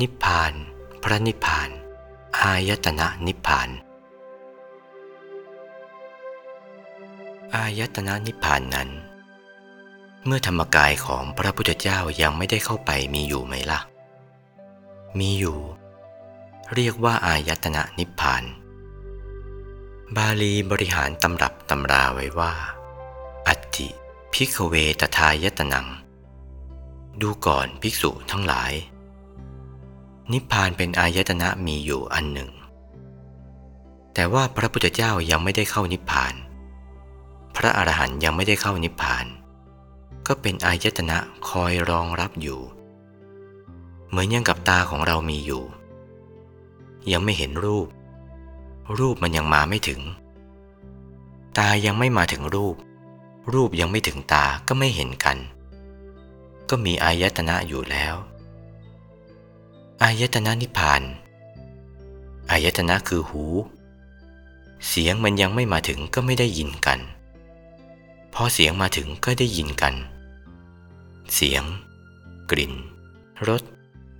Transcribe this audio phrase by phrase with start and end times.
[0.00, 0.52] นิพพาน
[1.02, 1.70] พระนิพพาน
[2.42, 3.68] อายตนะนิพพาน
[7.54, 8.90] อายตนะนิพพานนั้น
[10.24, 13.80] เมื่อธรรมกายของพระพุทธเจ้ายังไม่ได้เข้าไปมีอยู่ไหมล่ะ
[15.18, 15.58] มีอยู่
[16.74, 18.44] เรียกว่าอายตนะนิพพาน
[20.16, 22.52] บาลีบริหารตำรับตำราไว้ว่า
[23.48, 23.88] อัตติ
[24.32, 25.86] พิกเวตทายตนัง
[27.20, 28.72] ดูก่อนภิกษุทั้งหลาย
[30.32, 32.50] นิพพานเป็นอายตนะมีอยู่อันหนึ่ง
[34.14, 36.34] แต่ว่าพระพุทธเจ้ายังไม่ได้เข้านิพพาน
[37.56, 39.26] พระอรหันต์ยังไม่ได้เข้านิพพาน
[40.26, 42.60] ก็เป็นอายตนะคอยรองรับอยู่
[44.08, 45.62] เหมือนยังกับตาของเรามีอยู่
[47.12, 47.88] ยังไม่เห็นรูป
[48.98, 50.00] รูปมันยังมาไม่ถึง
[51.58, 52.76] ตายังไม่มาถึงรูป
[53.52, 55.38] รูปยังไม่ถึงตาก็ไม่เห็นกัน
[56.68, 58.14] ก็มีอายตนะอยู่แล้ว
[60.02, 61.02] อายตนะนิพพาน
[62.50, 63.44] อายตนะคือหู
[64.88, 66.98] เสียงมันยังไม่มาถึงก็ไม่ได้ยินกัน
[68.34, 69.94] พอเสียงมาถึงก็ได้ยินกัน
[71.34, 71.64] เสียง
[72.50, 72.72] กลิ่น
[73.48, 73.62] รส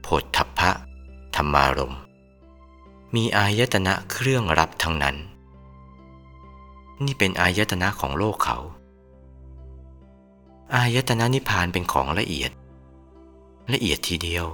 [0.06, 0.70] ผฏฐัพพะ
[1.36, 1.96] ธรรมารม
[3.14, 5.16] มีอายตนะเครื่องรับทั้งนั้น
[7.04, 8.58] นี่เป็นอายตนะของโลกเขา
[10.74, 12.50] อายตนะนิพพานเป็นของละเอียด
[13.72, 14.46] ละเอียดทีเดียว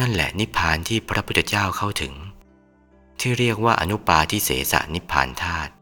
[0.00, 2.14] นั่นแหละนิพพานที่พระพุทธเจ้าเข้าถึง
[3.20, 5.72] ที่เรียกว่าอนุปาทิเสสนิพพานธาตุ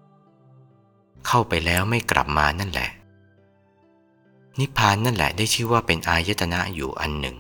[1.27, 2.91] เข้าไปแล้วไม่กลับมานั่นแหละ
[4.61, 7.37] นิพพานนั่นแหละได้ชื่อว่าเป็นอายตนะอยู่อันหนึ่ง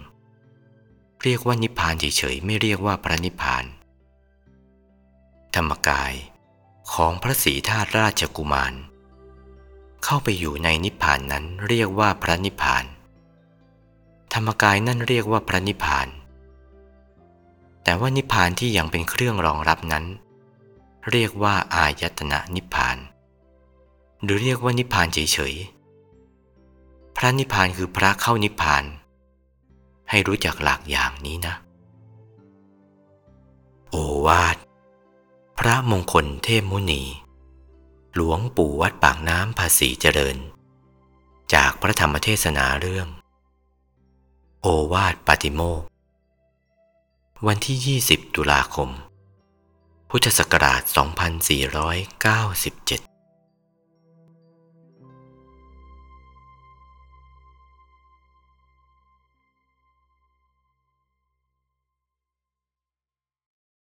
[1.22, 3.64] เรียกว่านิพพานเฉยๆไม่เรียกว่าพระนิพพาน
[5.54, 6.14] ธรรมกาย
[6.92, 8.74] ของพระศรีธาตุราชกุมาร
[10.04, 12.84] เข้าไปอยู่ในนิพพานนั้นเรียกว่าพระนิพพาน
[14.34, 16.08] ธรรมกายนั่นเรียกว่าพระนิพพาน
[17.84, 20.04] แต่ว่านิพพานที่ยังเป็นเครื่องรองรับนั้น
[21.10, 22.96] เรียกว่าอายตนะนิพพาน
[24.24, 28.84] หรือเรียกว่านิพพานเฉยๆ พระนิพพานคือพระเข้านิพพาน
[30.10, 31.54] ให้รู้จักหลักอย่างนี้นะ
[33.90, 34.56] โอวาท
[35.58, 37.02] พระมงคลเทพมุนี
[38.14, 40.36] หลวงปู่วัดปากน้ำภาษีเจริญ
[41.54, 43.08] จากพระธรรมเทศนาเรื่อง
[44.62, 45.82] โอวาทปาติโมก
[47.48, 48.90] วันที่ 20 ตุลาคม
[50.10, 50.82] พุทธศักราช
[53.04, 53.09] 2497